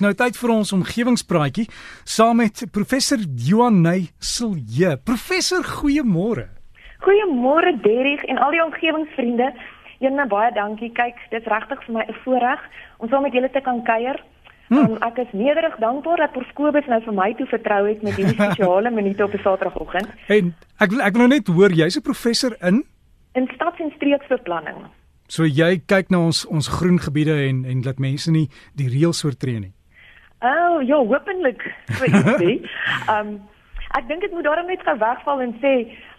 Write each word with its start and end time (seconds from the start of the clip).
Nou 0.00 0.14
tyd 0.16 0.38
vir 0.40 0.50
ons 0.54 0.70
omgewingspraatjie 0.72 1.66
saam 2.08 2.38
met 2.40 2.62
professor 2.72 3.20
Johan 3.20 3.82
Ney 3.84 4.06
Silje. 4.16 4.94
Professor, 5.04 5.60
goeiemôre. 5.60 6.46
Goeiemôre 7.04 7.74
Derrick 7.84 8.24
en 8.32 8.40
al 8.40 8.54
die 8.56 8.62
omgewingsvriende. 8.64 9.50
Julle 10.00 10.26
baie 10.32 10.54
dankie. 10.56 10.88
Kyk, 10.96 11.20
dit 11.28 11.42
is 11.42 11.50
regtig 11.52 11.84
vir 11.84 11.94
my 11.98 12.04
'n 12.08 12.16
voorreg 12.24 12.60
om 12.98 13.08
saam 13.08 13.22
met 13.22 13.32
julle 13.32 13.50
te 13.50 13.60
kan 13.60 13.82
kuier. 13.84 14.16
Hmm. 14.68 14.78
Um, 14.78 14.96
ek 15.02 15.18
is 15.18 15.32
nederig 15.32 15.76
dankbaar 15.76 16.16
dat 16.16 16.32
Prof 16.32 16.52
Kobus 16.54 16.86
nou 16.86 17.00
vir 17.02 17.12
my 17.12 17.34
toe 17.34 17.46
vertrou 17.46 17.88
het 17.88 18.02
met 18.02 18.14
hierdie 18.14 18.38
spesiale 18.40 18.90
minute 18.90 19.24
op 19.24 19.34
'n 19.34 19.42
Saterdagoggend. 19.42 20.08
En 20.28 20.54
ek 20.78 20.90
wil 20.90 21.00
ek 21.00 21.12
wil 21.12 21.26
nou 21.26 21.28
net 21.28 21.46
hoor, 21.46 21.72
jy's 21.72 21.96
'n 21.96 22.02
professor 22.02 22.56
in 22.62 22.84
in 23.34 23.50
stads- 23.54 23.80
en 23.80 23.92
streeksbeplanning. 23.96 24.88
So 25.28 25.44
jy 25.44 25.82
kyk 25.86 26.10
na 26.10 26.18
ons 26.18 26.46
ons 26.46 26.68
groen 26.68 26.98
gebiede 26.98 27.36
en 27.48 27.64
en 27.64 27.82
laat 27.82 27.98
mense 27.98 28.30
nie 28.30 28.48
die 28.74 28.88
reëls 28.88 29.24
oortree 29.24 29.60
nie. 29.60 29.74
Oh, 30.40 30.82
ja, 30.82 30.96
hopelik. 30.96 31.74
Ehm 33.08 33.26
um, 33.26 33.40
ek 33.90 34.06
dink 34.08 34.20
dit 34.22 34.32
moet 34.32 34.44
daarom 34.46 34.68
net 34.70 34.82
gou 34.86 34.94
wegval 34.98 35.40
en 35.40 35.54
sê, 35.60 35.72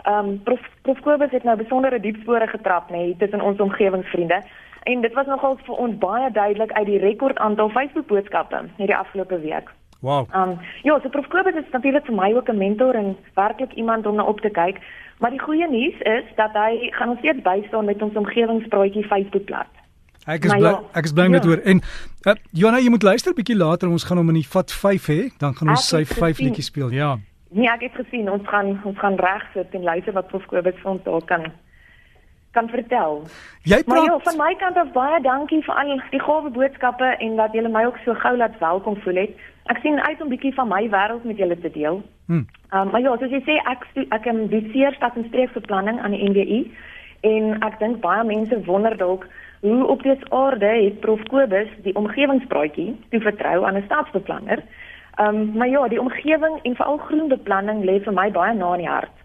ehm 0.04 0.28
um, 0.30 0.44
prof, 0.44 0.60
prof 0.82 1.00
Kobus 1.00 1.32
het 1.32 1.44
nou 1.44 1.56
besondere 1.58 2.00
diep 2.00 2.18
spore 2.22 2.48
getrap 2.48 2.90
nê 2.92 2.98
nee, 2.98 3.16
tussen 3.18 3.42
ons 3.42 3.60
omgewingsvriende. 3.60 4.42
En 4.84 5.02
dit 5.02 5.14
was 5.14 5.26
nogal 5.26 5.58
vir 5.66 5.76
ons 5.76 5.98
baie 5.98 6.32
duidelik 6.32 6.72
uit 6.72 6.86
die 6.86 7.00
rekord 7.00 7.38
aantal 7.38 7.70
Facebook 7.70 8.08
boodskappe 8.08 8.64
hierdie 8.78 8.98
afgelope 8.98 9.40
week. 9.40 9.72
Wow. 10.02 10.28
Ehm 10.34 10.50
um, 10.50 10.58
ja, 10.84 11.00
so 11.00 11.10
prof 11.10 11.28
Kobus 11.28 11.58
is 11.58 11.72
natuurlik 11.72 12.06
vir 12.06 12.16
my 12.16 12.34
ook 12.34 12.50
'n 12.50 12.58
mentor 12.58 12.96
en 12.96 13.18
werklik 13.36 13.74
iemand 13.74 14.06
om 14.06 14.16
na 14.16 14.24
op 14.24 14.42
te 14.42 14.50
kyk. 14.50 14.78
Maar 15.20 15.30
die 15.30 15.42
goeie 15.42 15.68
nuus 15.70 15.98
is 16.00 16.26
dat 16.36 16.54
hy 16.54 16.90
gaan 16.92 17.10
ons 17.10 17.20
steeds 17.20 17.42
bystaan 17.42 17.86
met 17.86 18.02
ons 18.02 18.16
omgewingspraatjie 18.16 19.04
Facebookblad. 19.04 19.81
Ek 20.30 20.46
is 20.46 20.54
bly 20.54 20.70
ja, 20.70 20.78
ek 20.94 21.08
is 21.10 21.14
bly 21.18 21.26
ja. 21.26 21.34
met 21.34 21.46
hoor. 21.46 21.62
En 21.66 21.82
uh, 21.82 22.36
Johanna, 22.52 22.80
jy 22.80 22.94
moet 22.94 23.04
luister 23.04 23.34
bietjie 23.34 23.58
later. 23.58 23.90
Ons 23.90 24.06
gaan 24.06 24.22
hom 24.22 24.30
in 24.30 24.38
die 24.42 24.48
vat 24.48 24.72
5 24.72 25.10
hê, 25.10 25.20
dan 25.42 25.56
gaan 25.58 25.74
ons 25.74 25.88
sy 25.90 26.04
5 26.06 26.44
liedjies 26.46 26.70
speel. 26.70 26.94
Ja. 26.94 27.16
Nee, 27.52 27.68
ek 27.68 27.88
het 27.88 27.98
gesien 28.00 28.30
ons 28.32 28.46
gaan 28.48 28.78
ons 28.88 29.00
gaan 29.02 29.18
reg 29.20 29.44
sit 29.56 29.74
en 29.76 29.84
luister 29.84 30.14
wat 30.16 30.30
Prof 30.32 30.46
Kobus 30.48 30.78
vir 30.80 30.92
ons 30.94 31.04
daar 31.08 31.26
kan 31.28 31.50
kan 32.52 32.68
vertel. 32.68 33.22
Jy 33.64 33.80
praat 33.84 33.88
Maar 33.88 34.06
ja, 34.12 34.20
van 34.24 34.38
my 34.38 34.54
kant 34.60 34.78
af 34.78 34.92
baie 34.92 35.20
dankie 35.24 35.62
vir 35.64 35.76
al 35.82 35.92
die 36.12 36.20
gawe 36.20 36.50
boodskappe 36.52 37.12
en 37.26 37.36
dat 37.40 37.56
julle 37.56 37.72
my 37.72 37.86
ook 37.88 38.00
so 38.06 38.14
gou 38.24 38.36
laat 38.38 38.58
welkom 38.60 38.98
voel 39.04 39.22
het. 39.24 39.36
Ek 39.72 39.80
sien 39.84 40.00
uit 40.00 40.22
om 40.22 40.30
bietjie 40.30 40.54
van 40.54 40.68
my 40.68 40.82
wêreld 40.92 41.24
met 41.24 41.38
julle 41.40 41.58
te 41.60 41.72
deel. 41.72 42.02
Hm. 42.28 42.44
Um, 42.76 42.92
maar 42.92 43.02
ja, 43.02 43.16
soos 43.20 43.32
jy 43.32 43.42
sê, 43.48 43.56
ek 43.72 43.88
ek 44.16 44.28
em 44.32 44.46
doseer 44.52 44.96
stad 45.00 45.16
en 45.16 45.28
streeksbeplanning 45.28 46.00
aan 46.00 46.16
die 46.16 46.24
NWI 46.30 46.60
en 47.22 47.58
ek 47.62 47.80
dink 47.80 48.02
baie 48.02 48.24
mense 48.24 48.64
wonder 48.66 48.98
dalk 48.98 49.28
hoe 49.62 49.88
op 49.88 50.04
dese 50.04 50.30
aarde 50.30 50.66
het 50.66 51.00
Prof 51.00 51.24
Kobus 51.30 51.70
die 51.86 51.96
omgewingspraatjie 51.96 52.96
toe 53.10 53.22
vertrou 53.22 53.66
aan 53.66 53.78
'n 53.78 53.86
staatsbeplanner. 53.86 54.64
Ehm 55.16 55.36
um, 55.36 55.58
maar 55.58 55.68
ja, 55.68 55.88
die 55.88 56.00
omgewing 56.00 56.60
en 56.64 56.76
veral 56.76 56.98
groenbeplanning 56.98 57.84
lê 57.84 58.00
vir 58.04 58.14
my 58.14 58.32
baie 58.32 58.54
na 58.54 58.74
in 58.74 58.86
die 58.86 58.88
hart. 58.88 59.16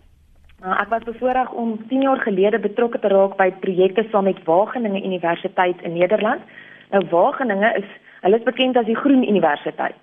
Nou, 0.60 0.74
ek 0.80 0.88
was 0.88 1.02
bevoorreg 1.04 1.50
om 1.52 1.86
10 1.88 2.02
jaar 2.02 2.20
gelede 2.20 2.58
betrokke 2.58 2.98
te 2.98 3.08
raak 3.08 3.36
by 3.36 3.50
projekte 3.60 4.04
saam 4.10 4.24
met 4.24 4.44
Wageningen 4.44 5.04
Universiteit 5.04 5.82
in 5.82 5.92
Nederland. 5.92 6.42
Nou 6.90 7.02
Wageningen 7.10 7.76
is 7.76 7.88
hulle 8.20 8.36
is 8.36 8.42
bekend 8.42 8.76
as 8.76 8.84
die 8.84 8.96
Groen 8.96 9.28
Universiteit. 9.28 9.96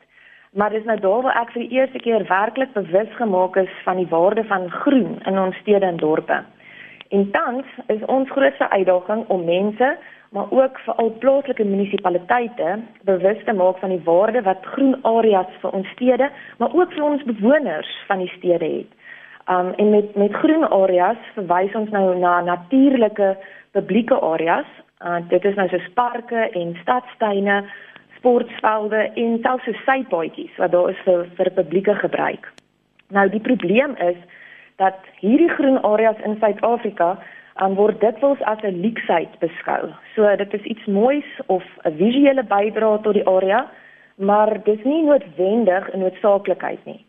Maar 0.53 0.69
dis 0.69 0.83
nou 0.86 0.99
daar 0.99 1.21
waar 1.21 1.41
ek 1.41 1.52
vir 1.52 1.61
die 1.66 1.80
eerste 1.80 1.97
keer 1.97 2.25
werklik 2.30 2.73
bewus 2.73 3.09
gemaak 3.17 3.55
is 3.55 3.71
van 3.83 3.97
die 3.97 4.08
waarde 4.09 4.44
van 4.44 4.69
groen 4.69 5.17
in 5.25 5.39
ons 5.39 5.58
stede 5.58 5.86
en 5.86 5.97
dorpe. 5.97 6.44
En 7.14 7.31
tans 7.31 7.66
is 7.88 8.06
ons 8.06 8.30
grootste 8.30 8.69
uitdaging 8.69 9.28
om 9.28 9.45
mense 9.45 9.97
maar 10.33 10.50
ook 10.50 10.80
vir 10.86 10.94
al 10.94 11.11
plaaslike 11.22 11.64
munisipaliteite 11.64 12.80
bewus 13.03 13.44
te 13.45 13.53
maak 13.53 13.78
van 13.78 13.89
die 13.89 14.02
waarde 14.03 14.42
wat 14.42 14.66
groen 14.66 14.95
areas 15.02 15.52
vir 15.61 15.75
ons 15.78 15.89
stede, 15.94 16.30
maar 16.58 16.73
ook 16.73 16.94
vir 16.94 17.03
ons 17.03 17.23
bewoners 17.23 17.92
van 18.08 18.23
die 18.23 18.31
stede 18.38 18.66
het. 18.66 18.89
Um 19.53 19.73
en 19.78 19.89
met 19.89 20.16
met 20.16 20.33
groen 20.33 20.66
areas 20.70 21.22
verwys 21.36 21.75
ons 21.75 21.89
nou 21.89 22.17
na 22.17 22.42
natuurlike 22.42 23.37
publieke 23.71 24.20
areas. 24.20 24.70
Uh 25.05 25.21
dit 25.30 25.45
is 25.45 25.55
nou 25.55 25.70
so 25.70 25.93
parke 25.93 26.49
en 26.49 26.77
stadstuine, 26.82 27.64
sportvelde 28.17 29.10
en 29.14 29.39
selfs 29.42 29.70
so 29.70 29.86
sypaadjies 29.86 30.58
wat 30.58 30.71
daar 30.71 30.89
is 30.89 31.05
vir 31.05 31.27
vir 31.37 31.52
publieke 31.61 31.95
gebruik. 31.95 32.54
Nou 33.10 33.30
die 33.30 33.45
probleem 33.49 33.95
is 33.95 34.17
dat 34.83 34.99
hierdie 35.23 35.49
groen 35.55 35.80
areas 35.82 36.20
in 36.27 36.36
Suid-Afrika 36.42 37.14
um, 37.61 37.77
word 37.80 38.02
dikwels 38.02 38.42
as 38.52 38.61
'n 38.64 38.82
leksheid 38.82 39.39
beskou. 39.39 39.94
So 40.16 40.36
dit 40.36 40.54
is 40.54 40.66
iets 40.73 40.86
moois 40.86 41.30
of 41.48 41.64
'n 41.86 41.98
visuele 41.98 42.44
bydrae 42.44 43.02
tot 43.02 43.14
die 43.14 43.27
area, 43.27 43.66
maar 44.17 44.64
dis 44.64 44.83
nie 44.83 45.04
noodwendig 45.04 45.89
'n 45.93 45.99
noodsaaklikheid 45.99 46.86
nie. 46.86 47.02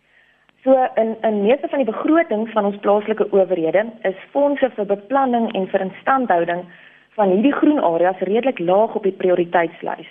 So 0.65 0.89
in 0.95 1.17
in 1.21 1.43
meeste 1.43 1.69
van 1.69 1.79
die 1.83 1.93
begrotings 1.93 2.53
van 2.53 2.65
ons 2.65 2.77
plaaslike 2.77 3.27
owerhede 3.31 3.85
is 4.03 4.29
fondse 4.31 4.71
vir 4.77 4.87
beplanning 4.87 5.53
en 5.53 5.67
vir 5.69 5.81
instandhouding 5.81 6.65
van 7.17 7.29
hierdie 7.31 7.53
groen 7.53 7.83
areas 7.83 8.19
redelik 8.19 8.59
laag 8.59 8.95
op 8.95 9.03
die 9.03 9.19
prioriteitslys. 9.23 10.09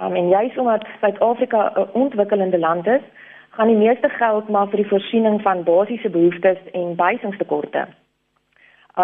Um, 0.00 0.14
en 0.16 0.28
juis 0.28 0.58
omdat 0.58 0.84
Suid-Afrika 1.00 1.72
'n 1.74 1.88
ontwikkelende 1.92 2.58
land 2.58 2.86
is, 2.86 3.00
gaan 3.56 3.66
die 3.66 3.76
meeste 3.76 4.08
geld 4.08 4.48
maar 4.48 4.68
vir 4.68 4.82
die 4.82 4.88
voorsiening 4.88 5.38
van 5.42 5.62
basiese 5.64 6.10
behoeftes 6.12 6.58
en 6.72 6.96
bysingstekorte. 6.96 7.86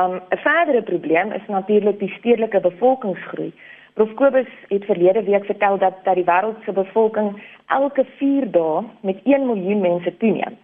Um 0.01 0.15
'n 0.31 0.41
verdere 0.45 0.83
probleem 0.83 1.33
is 1.33 1.47
natuurlik 1.47 1.99
die 1.99 2.15
stedelike 2.19 2.61
bevolkingsgroei. 2.61 3.53
Prof 3.95 4.15
Kobus 4.15 4.53
het 4.69 4.85
verlede 4.85 5.23
week 5.23 5.45
vertel 5.45 5.79
dat 5.79 5.95
dat 6.05 6.15
die 6.15 6.25
wêreld 6.25 6.65
se 6.65 6.73
bevolking 6.73 7.43
elke 7.67 8.05
4 8.17 8.51
dae 8.51 8.83
met 9.01 9.19
1 9.25 9.47
miljoen 9.47 9.81
mense 9.81 10.17
toeneem. 10.17 10.57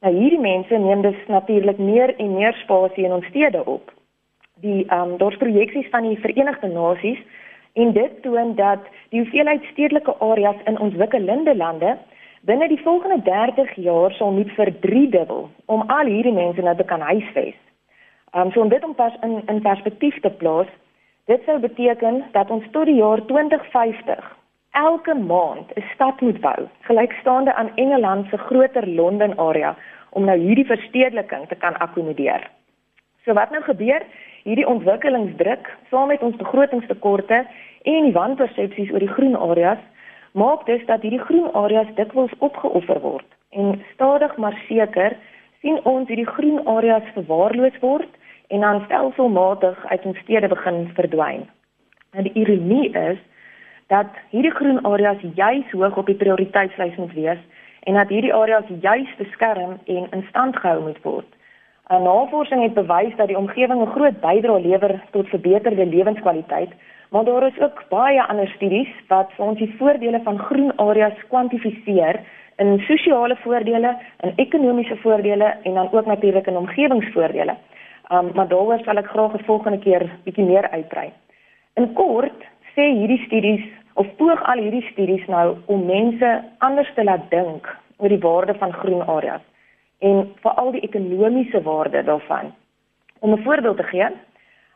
Nou 0.00 0.14
hierdie 0.14 0.40
mense 0.40 0.78
neem 0.78 1.02
dus 1.02 1.26
natuurlik 1.26 1.78
meer 1.78 2.16
en 2.16 2.34
meer 2.34 2.54
spasie 2.54 3.04
in 3.04 3.12
ons 3.12 3.26
stede 3.26 3.64
op. 3.64 3.92
Die 4.60 4.86
um 4.94 5.16
daar's 5.16 5.36
projeksies 5.36 5.88
van 5.90 6.02
die 6.08 6.18
Verenigde 6.18 6.68
Nasies 6.68 7.18
en 7.72 7.92
dit 7.92 8.22
toon 8.22 8.54
dat 8.54 8.80
die 9.08 9.20
hoeveelheid 9.20 9.62
stedelike 9.72 10.14
areas 10.18 10.56
in 10.64 10.78
ontwikkelende 10.78 11.56
lande 11.56 11.98
binne 12.44 12.68
die 12.68 12.80
volgende 12.82 13.22
30 13.22 13.74
jaar 13.74 14.12
sal 14.12 14.32
moet 14.32 14.50
verdriedubbel 14.56 15.50
om 15.66 15.84
al 15.86 16.06
hierdie 16.06 16.32
mense 16.32 16.62
nou 16.62 16.76
te 16.76 16.84
kan 16.84 17.00
huisves. 17.00 17.56
Um, 18.34 18.50
so 18.52 18.60
om 18.60 18.68
dit 18.68 18.84
om 18.84 18.94
pas 18.94 19.14
in, 19.22 19.42
in 19.46 19.62
perspektief 19.62 20.20
te 20.20 20.30
plaas, 20.30 20.68
dit 21.30 21.40
sou 21.46 21.58
beteken 21.58 22.24
dat 22.32 22.50
ons 22.50 22.64
tot 22.70 22.84
die 22.90 22.98
jaar 23.00 23.22
2050 23.26 24.32
elke 24.74 25.14
maand 25.14 25.70
'n 25.76 25.84
stad 25.94 26.20
moet 26.20 26.40
bou, 26.40 26.68
gelykstaande 26.80 27.54
aan 27.54 27.70
Engeland 27.74 28.26
se 28.28 28.38
groter 28.38 28.86
Londen 28.88 29.38
area 29.38 29.76
om 30.10 30.24
nou 30.24 30.38
hierdie 30.38 30.66
verstedeliking 30.66 31.48
te 31.48 31.54
kan 31.54 31.78
akkommodeer. 31.78 32.50
So 33.24 33.32
wat 33.32 33.50
nou 33.50 33.62
gebeur? 33.62 34.02
Hierdie 34.42 34.68
ontwikkelingsdruk, 34.68 35.76
saam 35.90 36.08
met 36.08 36.22
ons 36.22 36.36
begrotingstekorte 36.36 37.46
en 37.82 38.02
die 38.02 38.12
wanpersepsies 38.12 38.90
oor 38.92 38.98
die 38.98 39.14
groen 39.16 39.36
areas, 39.36 39.78
maak 40.34 40.66
dus 40.66 40.86
dat 40.86 41.02
hierdie 41.02 41.22
groen 41.22 41.52
areas 41.52 41.90
dikwels 41.94 42.32
opgeoffer 42.38 43.00
word. 43.00 43.26
En 43.50 43.82
stadig 43.92 44.36
maar 44.36 44.56
seker 44.68 45.16
sien 45.60 45.78
ons 45.84 46.08
hierdie 46.08 46.26
groen 46.26 46.64
areas 46.66 47.06
verwaarloos 47.14 47.78
word 47.80 48.10
en 48.46 48.60
dan 48.60 48.82
stelselmatig 48.84 49.86
uit 49.86 50.04
ons 50.04 50.18
stede 50.18 50.48
begin 50.48 50.90
verdwyn. 50.94 51.46
En 52.10 52.26
die 52.26 52.34
ironie 52.34 52.90
is 52.90 53.18
dat 53.86 54.10
hierdie 54.30 54.54
groen 54.58 54.82
areas 54.82 55.22
juis 55.34 55.70
hoog 55.70 55.96
op 55.96 56.10
die 56.10 56.18
prioriteitslys 56.18 56.96
moet 56.96 57.14
wees 57.14 57.40
en 57.86 57.94
dat 57.94 58.10
hierdie 58.10 58.34
areas 58.34 58.68
juis 58.80 59.16
beskerm 59.18 59.78
en 59.84 60.10
in 60.10 60.26
stand 60.28 60.56
gehou 60.56 60.80
moet 60.82 61.02
word. 61.02 61.30
'n 61.92 62.02
Navorsing 62.02 62.62
het 62.62 62.74
bewys 62.74 63.16
dat 63.16 63.28
die 63.28 63.38
omgewing 63.38 63.80
'n 63.82 63.94
groot 63.94 64.20
bydrae 64.20 64.60
lewer 64.60 65.02
tot 65.10 65.28
verbeterde 65.28 65.86
lewenskwaliteit, 65.86 66.72
maar 67.14 67.24
daar 67.24 67.46
is 67.46 67.60
ook 67.60 67.82
baie 67.88 68.22
ander 68.22 68.48
studies 68.48 68.88
wat 69.08 69.30
vir 69.36 69.44
ons 69.46 69.58
die 69.58 69.74
voordele 69.78 70.18
van 70.22 70.38
groen 70.38 70.72
areas 70.82 71.20
kwantifiseer 71.28 72.18
in 72.58 72.80
sosiale 72.88 73.36
voordele, 73.42 73.92
in 74.26 74.32
ekonomiese 74.42 74.96
voordele 74.96 75.52
en 75.62 75.74
dan 75.74 75.92
ook 75.92 76.06
natuurlik 76.06 76.46
in 76.46 76.56
omgewingsvoordele. 76.56 77.54
Um, 78.12 78.32
maar 78.34 78.48
daaroor 78.48 78.82
sal 78.82 78.98
ek 78.98 79.12
graag 79.14 79.38
'n 79.38 79.44
volgende 79.46 79.78
keer 79.78 80.10
bietjie 80.24 80.44
meer 80.44 80.70
uitbrei. 80.70 81.12
In 81.74 81.92
kort 81.92 82.42
sê 82.74 82.90
hierdie 82.98 83.22
studies 83.26 83.64
of 83.94 84.10
poog 84.16 84.42
al 84.42 84.58
hierdie 84.58 84.86
studies 84.90 85.26
nou 85.26 85.56
om 85.66 85.86
mense 85.86 86.42
anders 86.58 86.94
te 86.94 87.04
laat 87.04 87.30
dink 87.30 87.76
oor 87.96 88.08
die 88.08 88.24
waarde 88.26 88.54
van 88.54 88.72
groen 88.72 89.06
areas 89.06 89.42
en 89.98 90.34
veral 90.42 90.70
die 90.70 90.82
ekonomiese 90.82 91.62
waarde 91.62 92.02
daarvan. 92.02 92.54
Om 93.20 93.32
'n 93.32 93.42
voorbeeld 93.42 93.76
te 93.76 93.82
gee, 93.82 94.08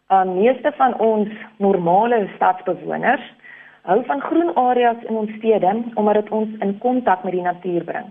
um, 0.09 0.35
meeste 0.35 0.73
van 0.77 0.99
ons 0.99 1.29
normale 1.57 2.29
stadsbewoners 2.35 3.25
hou 3.89 4.01
van 4.05 4.21
groen 4.21 4.55
areas 4.55 5.05
in 5.09 5.17
ons 5.17 5.31
stede 5.39 5.75
omdat 5.95 6.15
dit 6.15 6.31
ons 6.31 6.49
in 6.65 6.79
kontak 6.79 7.25
met 7.25 7.33
die 7.33 7.45
natuur 7.45 7.85
bring. 7.85 8.11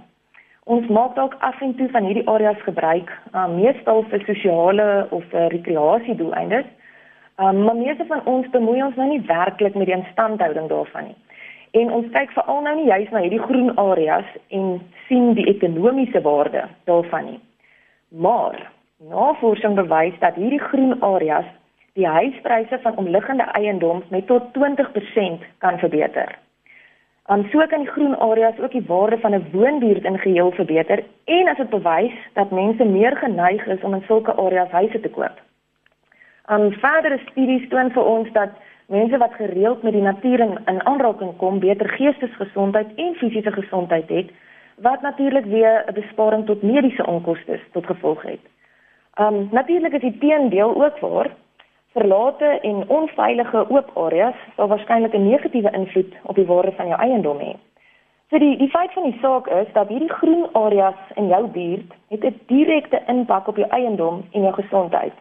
Ons 0.64 0.88
maak 0.92 1.16
dalk 1.16 1.36
af 1.40 1.62
en 1.62 1.76
toe 1.76 1.88
van 1.90 2.04
hierdie 2.04 2.28
areas 2.28 2.62
gebruik, 2.66 3.12
uh, 3.34 3.46
meestal 3.48 4.04
vir 4.12 4.26
sosiale 4.26 5.08
of 5.16 5.24
uh, 5.34 5.48
rekreasiedoeleindes. 5.54 6.66
Um, 7.38 7.62
maar 7.64 7.78
meeste 7.78 8.06
van 8.10 8.26
ons 8.26 8.50
bemoei 8.50 8.82
ons 8.84 8.98
nou 8.98 9.08
nie 9.08 9.22
werklik 9.30 9.76
met 9.78 9.86
die 9.88 9.96
instandhouding 9.96 10.68
daarvan 10.72 11.12
nie. 11.12 11.18
En 11.78 11.92
ons 11.94 12.10
kyk 12.12 12.34
veral 12.34 12.64
nou 12.66 12.74
nie 12.80 12.90
juist 12.90 13.14
na 13.14 13.22
hierdie 13.22 13.44
groen 13.44 13.76
areas 13.78 14.28
en 14.50 14.80
sien 15.08 15.34
die 15.38 15.46
ekonomiese 15.54 16.22
waarde 16.26 16.66
daarvan 16.90 17.30
nie. 17.30 17.40
Maar 18.10 18.58
navorsing 19.12 19.78
bewys 19.78 20.18
dat 20.20 20.36
hierdie 20.42 20.64
groen 20.72 20.98
areas 21.06 21.46
die 21.98 22.08
huispryse 22.08 22.80
van 22.82 22.98
omliggende 22.98 23.44
eiendom 23.58 24.04
met 24.14 24.28
tot 24.28 24.52
20% 24.58 25.46
kan 25.58 25.80
verbeter. 25.80 26.36
Um 27.32 27.44
so 27.52 27.66
kan 27.68 27.84
die 27.84 27.92
groen 27.92 28.16
areas 28.20 28.60
ook 28.60 28.72
die 28.72 28.86
waarde 28.88 29.18
van 29.20 29.34
'n 29.36 29.48
woonbuurt 29.52 30.04
in 30.04 30.20
geheel 30.20 30.52
verbeter 30.52 31.04
en 31.26 31.48
as 31.48 31.58
dit 31.58 31.70
bewys 31.70 32.14
dat 32.34 32.52
mense 32.52 32.86
meer 32.86 33.16
geneig 33.18 33.66
is 33.66 33.82
om 33.82 33.94
in 33.94 34.04
sulke 34.08 34.34
areas 34.34 34.70
huise 34.70 35.00
te 35.00 35.10
koop. 35.10 35.42
Um 36.50 36.72
verdere 36.72 37.20
studies 37.26 37.70
toon 37.70 37.92
vir 37.92 38.06
ons 38.06 38.32
dat 38.32 38.50
mense 38.88 39.18
wat 39.18 39.34
gereeld 39.34 39.84
met 39.84 39.94
die 39.94 40.02
natuur 40.02 40.40
in, 40.40 40.58
in 40.66 40.86
aanraking 40.86 41.38
kom, 41.38 41.60
beter 41.60 41.90
geestesgesondheid 41.90 42.88
en 42.96 43.16
fisiese 43.16 43.52
gesondheid 43.52 44.10
het, 44.10 44.30
wat 44.76 45.02
natuurlik 45.02 45.46
weer 45.46 45.84
'n 45.88 45.94
besparing 45.94 46.46
tot 46.46 46.62
mediese 46.62 47.06
onkoste 47.06 47.60
tot 47.72 47.86
gevolg 47.86 48.22
het. 48.22 48.44
Um 49.20 49.48
natuurlik 49.52 49.94
is 49.94 50.02
die 50.02 50.18
teendeel 50.18 50.84
ook 50.84 51.00
waar 51.00 51.30
verlate 51.98 52.50
en 52.70 52.84
onveilige 52.88 53.66
oop 53.70 53.92
areas 54.06 54.38
sal 54.56 54.68
waarskynlik 54.74 55.14
'n 55.14 55.30
negatiewe 55.30 55.72
invloed 55.72 56.14
op 56.24 56.36
die 56.36 56.50
waarde 56.52 56.72
van 56.72 56.88
jou 56.88 57.00
eiendom 57.02 57.40
hê. 57.40 57.54
So 58.30 58.38
die 58.38 58.58
die 58.58 58.70
feit 58.70 58.92
van 58.94 59.04
die 59.04 59.20
saak 59.22 59.48
is 59.48 59.68
dat 59.74 59.88
hierdie 59.88 60.12
groen 60.20 60.48
areas 60.54 61.00
in 61.16 61.28
jou 61.28 61.48
buurt 61.48 61.94
het 62.10 62.24
'n 62.26 62.40
direkte 62.48 63.00
impak 63.08 63.48
op 63.48 63.58
jou 63.58 63.70
eiendom 63.70 64.24
en 64.32 64.42
jou 64.42 64.54
gesondheid. 64.54 65.14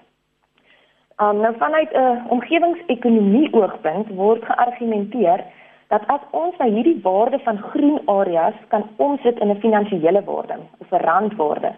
Um 1.22 1.40
nou 1.40 1.54
vanuit 1.58 1.92
'n 1.92 2.22
omgewingsekonomie 2.28 3.52
oogpunt 3.52 4.08
word 4.08 4.44
geargumenteer 4.44 5.44
dat 5.88 6.02
as 6.06 6.20
ons 6.30 6.56
nou 6.56 6.70
hierdie 6.70 7.00
waarde 7.02 7.38
van 7.38 7.58
groen 7.58 8.00
areas 8.06 8.54
kan 8.68 8.84
omsit 8.96 9.38
in 9.38 9.50
'n 9.50 9.60
finansiële 9.60 10.24
waarde 10.24 10.56
of 10.78 10.90
'n 10.90 11.04
randwaarde, 11.04 11.72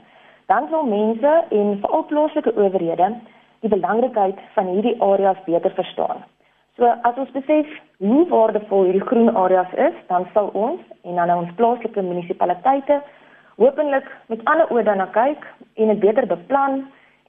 dan 0.46 0.68
sal 0.70 0.84
mense 0.84 1.44
en 1.50 1.78
veral 1.80 2.04
plaaslike 2.04 2.54
owerhede 2.56 3.14
die 3.60 3.70
belangrikheid 3.70 4.38
van 4.54 4.66
hierdie 4.74 4.96
areas 5.02 5.38
beter 5.46 5.74
verstaan. 5.74 6.24
So 6.78 6.86
as 6.86 7.16
ons 7.18 7.30
besef 7.34 7.70
hoe 7.98 8.26
waardevol 8.30 8.84
hierdie 8.86 9.06
groen 9.06 9.34
areas 9.36 9.72
is, 9.74 9.96
dan 10.06 10.28
sal 10.34 10.52
ons 10.54 10.80
en 11.02 11.18
dan 11.18 11.32
ons 11.34 11.54
plaaslike 11.58 12.02
munisipaliteite 12.02 13.00
hopelik 13.58 14.06
met 14.30 14.44
ander 14.46 14.70
oë 14.70 14.84
daarna 14.86 15.08
kyk 15.14 15.42
en 15.74 15.90
dit 15.90 16.00
beter 16.04 16.26
beplan 16.30 16.84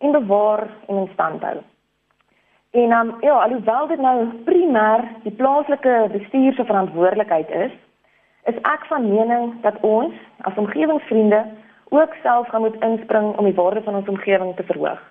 en 0.06 0.14
bewaar 0.14 0.68
en 0.88 1.04
in 1.04 1.10
stand 1.14 1.44
hou. 1.44 1.58
En 2.78 2.92
um, 2.94 3.16
ja, 3.26 3.34
alhoewel 3.34 3.88
dit 3.90 4.02
nou 4.02 4.18
primêr 4.46 5.06
die 5.24 5.34
plaaslike 5.34 5.96
bestuur 6.14 6.54
se 6.54 6.66
verantwoordelikheid 6.70 7.50
is, 7.66 7.74
is 8.46 8.60
ek 8.70 8.86
van 8.92 9.10
mening 9.10 9.56
dat 9.66 9.82
ons 9.82 10.14
as 10.46 10.58
omgewingsvriende 10.62 11.42
ook 11.90 12.14
self 12.22 12.48
gaan 12.54 12.62
moet 12.62 12.78
inspring 12.86 13.34
om 13.38 13.50
die 13.50 13.58
waarde 13.58 13.82
van 13.82 13.98
ons 13.98 14.08
omgewing 14.14 14.54
te 14.56 14.64
verhoog. 14.70 15.02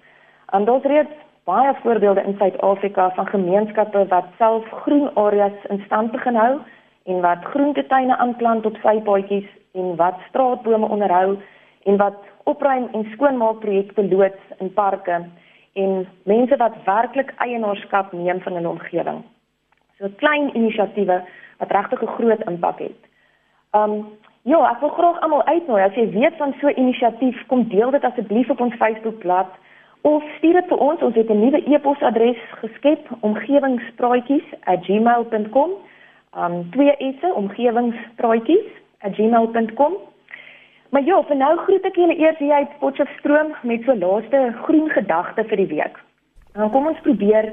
En 0.50 0.65
daar's 0.65 0.85
reeds 0.85 1.15
baie 1.45 1.75
voorbeelde 1.83 2.23
in 2.23 2.35
Suid-Afrika 2.39 3.11
van 3.11 3.27
gemeenskappe 3.27 4.06
wat 4.09 4.25
self 4.37 4.69
groen 4.71 5.11
areas 5.15 5.65
in 5.69 5.83
stand 5.85 6.11
begin 6.11 6.35
hou 6.35 6.59
en 7.05 7.21
wat 7.21 7.45
groentetuine 7.45 8.17
aanplant 8.17 8.67
op 8.67 8.77
sypaadjies 8.77 9.49
en 9.73 9.97
wat 9.97 10.15
straatbome 10.29 10.89
onderhou 10.89 11.39
en 11.83 11.97
wat 11.97 12.17
opruim 12.45 12.89
en 12.93 13.05
skoonmaakprojekte 13.12 14.09
loods 14.09 14.59
in 14.59 14.73
parke 14.73 15.25
en 15.73 16.09
mense 16.23 16.56
wat 16.56 16.77
werklik 16.85 17.33
eienaarskap 17.37 18.12
neem 18.12 18.41
van 18.41 18.53
'n 18.53 18.67
omgewing. 18.67 19.23
So 19.99 20.09
klein 20.17 20.56
inisiatiewe 20.56 21.23
wat 21.59 21.71
regtig 21.71 22.03
'n 22.03 22.15
groot 22.17 22.43
impak 22.49 22.79
het. 22.79 23.01
Um 23.73 24.06
ja, 24.43 24.71
ek 24.71 24.81
wil 24.81 24.89
graag 24.89 25.21
almal 25.21 25.44
uitnooi 25.44 25.83
as 25.83 25.94
jy 25.94 26.11
weet 26.11 26.37
van 26.37 26.55
so 26.61 26.67
'n 26.67 26.79
inisiatief, 26.79 27.47
kom 27.47 27.69
deel 27.69 27.91
dit 27.91 28.05
asseblief 28.05 28.51
op 28.51 28.61
ons 28.61 28.75
Facebookblad 28.75 29.49
of 30.00 30.23
stuur 30.37 30.53
dit 30.53 30.67
vir 30.69 30.79
ons. 30.79 31.03
Ons 31.03 31.15
het 31.15 31.31
'n 31.31 31.41
nuwe 31.41 31.62
e-posadres 31.75 32.37
geskep, 32.61 33.09
omgewingspraatjies@gmail.com. 33.21 35.71
Um 36.37 36.71
twee 36.71 36.97
esse, 36.97 37.35
omgewingspraatjies@gmail.com. 37.35 39.93
Maar 40.91 41.05
ja, 41.05 41.23
vir 41.23 41.37
nou 41.37 41.56
groet 41.56 41.85
ek 41.85 41.97
julle 41.97 42.17
eers 42.17 42.39
hier 42.39 42.53
uit 42.53 42.79
Potchefstroom 42.79 43.55
met 43.62 43.83
so 43.85 43.95
laaste 43.95 44.53
groen 44.62 44.89
gedagte 44.89 45.45
vir 45.45 45.56
die 45.56 45.67
week. 45.67 45.99
Dan 46.53 46.71
kom 46.71 46.87
ons 46.87 47.01
probeer 47.01 47.53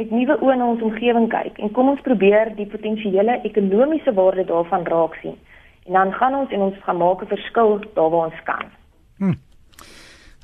met 0.00 0.10
nuwe 0.10 0.36
oë 0.40 0.54
na 0.56 0.66
ons 0.72 0.82
omgewing 0.82 1.28
kyk 1.28 1.58
en 1.58 1.72
kom 1.76 1.88
ons 1.92 2.00
probeer 2.00 2.54
die 2.56 2.66
potensiële 2.66 3.40
ekonomiese 3.42 4.12
waarde 4.16 4.44
daarvan 4.48 4.86
raak 4.88 5.14
sien. 5.20 5.36
En 5.86 5.92
dan 5.92 6.12
gaan 6.12 6.34
ons 6.34 6.50
en 6.50 6.60
ons 6.60 6.76
gaan 6.84 6.96
maak 6.96 7.22
'n 7.22 7.26
verskil 7.26 7.78
daar 7.94 8.10
waar 8.10 8.32
ons 8.32 8.42
kan. 8.44 8.79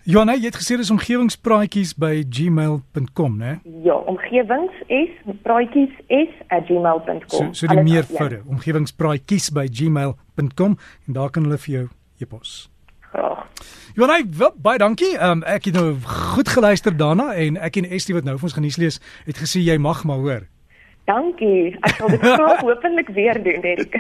Johanna, 0.07 0.37
jy 0.39 0.47
het 0.47 0.55
gesê 0.55 0.77
dis 0.79 0.91
omgewingspraatjies 0.95 1.97
by 1.99 2.21
gmail.com, 2.31 3.33
né? 3.41 3.57
Ja, 3.83 3.97
omgewings 4.07 4.71
is 4.87 5.11
praatjies@gmail.com. 5.43 7.27
So, 7.27 7.49
so 7.51 7.67
die 7.67 7.83
meervoud, 7.83 8.37
omgewingspraatjies 8.47 9.51
by 9.51 9.67
gmail.com 9.67 10.77
en 10.79 11.13
daar 11.19 11.31
kan 11.35 11.43
hulle 11.43 11.59
vir 11.59 11.73
jou 11.75 11.89
e-pos. 12.23 12.71
Graag. 13.11 13.51
Johanna, 13.99 14.23
wel, 14.31 14.55
baie 14.63 14.79
dankie. 14.79 15.19
Um, 15.19 15.43
ek 15.43 15.65
het 15.73 15.75
nou 15.75 15.99
goed 16.07 16.49
geluister 16.55 16.95
daarna 16.95 17.35
en 17.35 17.59
ek 17.59 17.83
en 17.83 17.91
Estie 17.91 18.15
wat 18.15 18.25
nou 18.29 18.39
vir 18.39 18.47
ons 18.47 18.55
genuus 18.61 18.79
lees, 18.79 19.03
het 19.27 19.43
gesê 19.43 19.59
jy 19.59 19.75
mag 19.83 20.05
maar 20.07 20.23
hoor. 20.23 20.47
Dankie. 21.11 21.75
Ek 21.83 21.99
sal 21.99 22.15
dit 22.15 22.23
graag 22.23 22.63
hopelik 22.69 23.11
weer 23.19 23.43
doen, 23.43 23.59
Derek. 23.61 23.99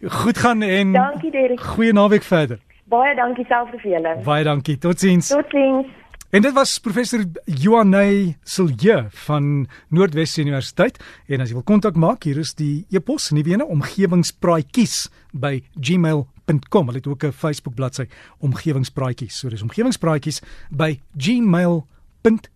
Goed 0.00 0.38
gaan 0.40 0.64
en 0.64 0.96
Dankie, 0.96 1.30
Derek. 1.30 1.60
Goeie 1.60 1.92
naweek 1.92 2.24
verder. 2.24 2.64
Baie 2.86 3.14
dankie 3.18 3.46
self 3.50 3.72
vir 3.74 3.96
julle. 3.96 4.16
Baie 4.26 4.44
dankie. 4.46 4.76
Totsiens. 4.78 5.32
Totsiens. 5.34 5.86
En 6.34 6.42
dit 6.42 6.52
was 6.52 6.78
professor 6.82 7.22
Joanne 7.46 8.34
Silje 8.42 8.96
van 9.26 9.66
Noordwes 9.88 10.34
Universiteit 10.42 10.98
en 11.30 11.42
as 11.42 11.52
jy 11.52 11.58
wil 11.58 11.66
kontak 11.66 11.96
maak 11.96 12.26
hier 12.26 12.40
is 12.42 12.52
die 12.58 12.84
e-pos 12.90 13.30
nuwe 13.34 13.54
ene 13.54 13.66
omgewingspraatjies 13.76 14.96
by 15.32 15.60
gmail.com 15.78 16.90
hulle 16.90 16.98
het 16.98 17.06
ook 17.06 17.24
'n 17.30 17.32
Facebook 17.32 17.78
bladsy 17.78 18.08
omgewingspraatjies 18.42 19.38
so 19.38 19.48
dis 19.48 19.62
omgewingspraatjies 19.62 20.42
by 20.70 20.98
gmail.com 21.14 22.55